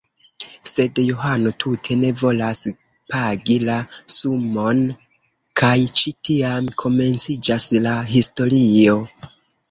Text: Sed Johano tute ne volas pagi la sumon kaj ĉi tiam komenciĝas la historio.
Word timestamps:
Sed 0.69 0.99
Johano 1.07 1.49
tute 1.63 1.97
ne 2.03 2.07
volas 2.21 2.61
pagi 3.13 3.57
la 3.69 3.75
sumon 4.13 4.81
kaj 5.61 5.69
ĉi 5.99 6.13
tiam 6.29 6.71
komenciĝas 6.85 7.67
la 7.89 7.93
historio. 8.15 8.97